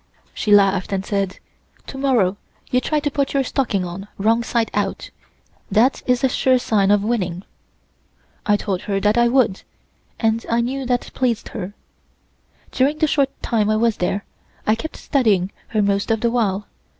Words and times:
She 0.33 0.51
laughed 0.51 0.91
and 0.93 1.05
said: 1.05 1.37
"To 1.85 1.95
morrow 1.99 2.35
you 2.71 2.81
try 2.81 2.99
to 2.99 3.11
put 3.11 3.35
your 3.35 3.43
stocking 3.43 3.85
on 3.85 4.07
wrong 4.17 4.41
side 4.41 4.71
out; 4.73 5.11
that 5.69 6.01
is 6.07 6.23
a 6.23 6.27
sure 6.27 6.57
sign 6.57 6.89
of 6.89 7.03
winning." 7.03 7.43
I 8.43 8.57
told 8.57 8.81
her 8.89 8.99
that 8.99 9.15
I 9.15 9.27
would, 9.27 9.61
and 10.19 10.43
I 10.49 10.59
knew 10.59 10.87
that 10.87 11.13
pleased 11.13 11.49
her. 11.49 11.75
During 12.71 12.97
the 12.97 13.05
short 13.05 13.29
time 13.43 13.69
I 13.69 13.75
was 13.75 13.97
there 13.97 14.25
I 14.65 14.73
kept 14.73 14.97
studying 14.97 15.51
her 15.67 15.83
most 15.83 16.09
of 16.09 16.21
the 16.21 16.31
while. 16.31 16.65